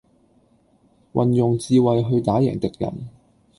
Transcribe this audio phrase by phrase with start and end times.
[1.13, 2.91] 運用智慧去打贏敵人